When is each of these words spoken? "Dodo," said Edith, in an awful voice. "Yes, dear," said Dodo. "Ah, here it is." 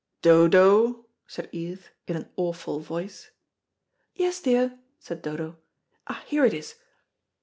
"Dodo," 0.23 1.05
said 1.27 1.47
Edith, 1.51 1.89
in 2.07 2.15
an 2.15 2.31
awful 2.35 2.79
voice. 2.79 3.29
"Yes, 4.15 4.41
dear," 4.41 4.79
said 4.97 5.21
Dodo. 5.21 5.57
"Ah, 6.07 6.23
here 6.25 6.43
it 6.43 6.55
is." 6.55 6.73